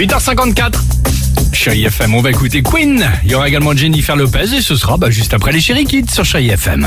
8h54. 0.00 0.72
Chérie 1.52 1.84
FM, 1.84 2.14
on 2.14 2.22
va 2.22 2.30
écouter 2.30 2.62
Queen. 2.62 3.04
Il 3.22 3.32
y 3.32 3.34
aura 3.34 3.46
également 3.48 3.76
Jennifer 3.76 4.16
Lopez 4.16 4.56
et 4.56 4.62
ce 4.62 4.74
sera 4.74 4.96
bah, 4.96 5.10
juste 5.10 5.34
après 5.34 5.52
les 5.52 5.60
Chéri 5.60 5.84
Kids 5.84 6.06
sur 6.10 6.24
Chérie 6.24 6.48
FM. 6.48 6.86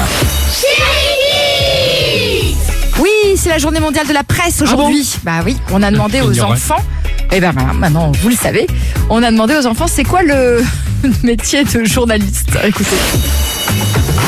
Oui, 2.98 3.12
c'est 3.36 3.50
la 3.50 3.60
journée 3.60 3.80
mondiale 3.80 4.08
de 4.08 4.14
la 4.14 4.24
presse 4.24 4.62
Ah 4.62 4.64
aujourd'hui. 4.64 5.08
bah 5.24 5.42
oui, 5.46 5.56
on 5.72 5.84
a 5.84 5.92
demandé 5.92 6.22
aux 6.22 6.42
enfants. 6.42 6.84
Et 7.32 7.40
ben 7.40 7.52
voilà, 7.52 7.74
maintenant 7.74 8.12
vous 8.20 8.30
le 8.30 8.36
savez, 8.36 8.66
on 9.12 9.22
a 9.22 9.30
demandé 9.30 9.54
aux 9.62 9.68
enfants 9.68 9.86
c'est 9.88 10.04
quoi 10.04 10.24
le 10.24 10.64
métier 11.24 11.64
de 11.66 11.84
journaliste? 11.84 12.50
Écoutez. 12.66 12.96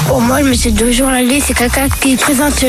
Pour 0.07 0.21
moi, 0.21 0.41
le 0.41 0.49
monsieur 0.49 0.71
de 0.71 0.91
journaliste, 0.91 1.47
c'est 1.47 1.53
quelqu'un 1.53 1.87
qui 2.01 2.15
présente 2.15 2.63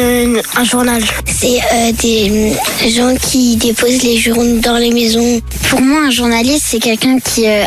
un 0.57 0.65
journal. 0.65 1.03
C'est 1.27 1.59
euh, 1.73 1.93
des 1.93 2.57
gens 2.91 3.15
qui 3.17 3.57
déposent 3.57 4.03
les 4.03 4.17
journaux 4.17 4.61
dans 4.61 4.79
les 4.79 4.91
maisons. 4.91 5.41
Pour 5.69 5.81
moi, 5.81 6.01
un 6.07 6.11
journaliste, 6.11 6.65
c'est 6.69 6.79
quelqu'un 6.79 7.19
qui 7.19 7.47
euh, 7.47 7.65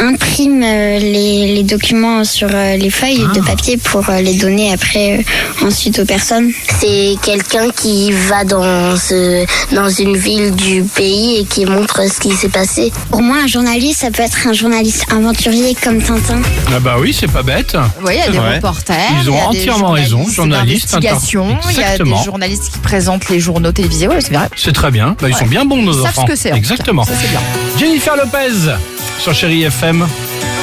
imprime 0.00 0.62
euh, 0.64 0.98
les, 0.98 1.54
les 1.54 1.62
documents 1.62 2.24
sur 2.24 2.48
euh, 2.52 2.76
les 2.76 2.90
feuilles 2.90 3.24
de 3.34 3.40
papier 3.40 3.76
pour 3.76 4.08
euh, 4.10 4.20
les 4.20 4.34
donner 4.34 4.72
après 4.72 5.18
euh, 5.18 5.66
ensuite 5.66 5.98
aux 5.98 6.04
personnes. 6.04 6.50
C'est 6.80 7.14
quelqu'un 7.24 7.70
qui 7.70 8.12
va 8.12 8.44
dans, 8.44 8.96
ce- 8.96 9.44
dans 9.74 9.88
une 9.88 10.16
ville 10.16 10.54
du 10.54 10.82
pays 10.82 11.38
et 11.40 11.44
qui 11.44 11.64
montre 11.66 12.02
ce 12.10 12.20
qui 12.20 12.32
s'est 12.32 12.48
passé. 12.48 12.92
Pour 13.10 13.22
moi, 13.22 13.38
un 13.42 13.46
journaliste, 13.46 14.00
ça 14.00 14.10
peut 14.10 14.22
être 14.22 14.46
un 14.46 14.52
journaliste 14.52 15.04
aventurier 15.10 15.76
comme 15.82 16.00
Tintin. 16.02 16.40
Ah 16.74 16.80
bah 16.80 16.96
oui, 17.00 17.16
c'est 17.18 17.30
pas 17.30 17.42
bête. 17.42 17.74
Vous 17.96 18.02
voyez, 18.02 18.18
il 18.18 18.20
y 18.20 18.22
a 18.22 18.26
C'est 18.26 18.32
des 18.32 18.38
vrai. 18.38 18.54
reporters. 18.56 18.96
Ils 19.22 19.30
ont 19.30 19.34
il 19.34 19.36
y 19.36 19.38
a 19.38 19.50
des 19.52 19.58
entièrement 19.70 19.90
raison, 19.90 20.28
journalistes 20.28 20.94
inter- 20.94 21.08
il 21.08 21.10
y 21.10 21.82
a 21.82 21.82
Exactement. 21.92 22.18
des 22.18 22.24
journalistes 22.24 22.70
qui 22.72 22.78
présentent 22.78 23.28
les 23.28 23.40
journaux 23.40 23.72
télévisés. 23.72 24.08
Ouais, 24.08 24.20
c'est 24.20 24.32
vrai. 24.32 24.48
C'est 24.56 24.72
très 24.72 24.90
bien. 24.90 25.16
Bah, 25.20 25.28
ils 25.28 25.34
sont 25.36 25.46
bien 25.46 25.64
bons 25.64 25.82
nos 25.82 25.92
Ils 25.92 25.96
savent 26.02 26.06
enfants. 26.10 26.22
ce 26.26 26.32
que 26.32 26.36
c'est. 26.36 26.52
Exactement. 26.54 27.04
Ça, 27.04 27.12
bien. 27.30 27.40
Jennifer 27.78 28.16
Lopez 28.16 28.72
sur 29.18 29.34
Chérie 29.34 29.62
FM. 29.64 30.06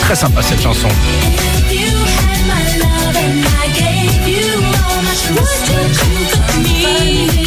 Très 0.02 0.16
sympa 0.16 0.42
cette 0.42 0.62
chanson. 0.62 0.88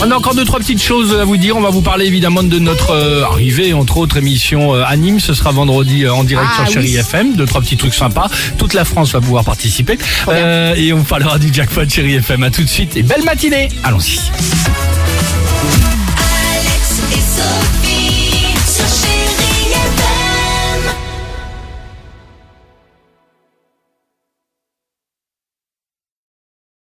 On 0.00 0.10
a 0.10 0.14
encore 0.16 0.34
deux 0.34 0.44
trois 0.44 0.60
petites 0.60 0.82
choses 0.82 1.12
à 1.14 1.24
vous 1.24 1.36
dire. 1.36 1.56
On 1.56 1.60
va 1.60 1.70
vous 1.70 1.80
parler 1.82 2.06
évidemment 2.06 2.42
de 2.44 2.58
notre 2.58 2.92
euh, 2.92 3.24
arrivée, 3.24 3.72
entre 3.72 3.96
autres 3.96 4.16
émission 4.16 4.74
euh, 4.74 4.84
anime. 4.86 5.18
Ce 5.18 5.34
sera 5.34 5.50
vendredi 5.50 6.04
euh, 6.04 6.12
en 6.12 6.22
direct 6.24 6.48
Ah, 6.52 6.64
sur 6.64 6.74
Chérie 6.74 6.92
oui. 6.92 6.96
FM. 6.96 7.34
Deux 7.34 7.46
trois 7.46 7.60
petits 7.60 7.76
trucs 7.76 7.94
sympas. 7.94 8.28
Toute 8.58 8.74
la 8.74 8.84
France 8.84 9.12
va 9.12 9.20
pouvoir 9.20 9.44
participer. 9.44 9.98
Euh, 10.28 10.74
et 10.76 10.92
on 10.92 11.02
parlera 11.02 11.38
du 11.38 11.52
jackpot 11.52 11.88
Chérie 11.88 12.14
FM. 12.16 12.44
À 12.44 12.50
tout 12.50 12.62
de 12.62 12.68
suite 12.68 12.96
et 12.96 13.02
belle 13.02 13.24
matinée. 13.24 13.68
Allons-y. 13.82 14.20